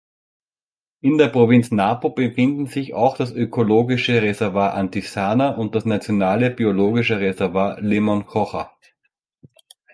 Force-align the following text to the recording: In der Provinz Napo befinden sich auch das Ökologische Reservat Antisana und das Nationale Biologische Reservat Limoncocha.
In 1.01 1.19
der 1.19 1.27
Provinz 1.27 1.69
Napo 1.69 2.09
befinden 2.09 2.65
sich 2.65 2.95
auch 2.95 3.15
das 3.17 3.31
Ökologische 3.31 4.23
Reservat 4.23 4.73
Antisana 4.73 5.49
und 5.51 5.75
das 5.75 5.85
Nationale 5.85 6.49
Biologische 6.49 7.19
Reservat 7.19 7.79
Limoncocha. 7.81 8.71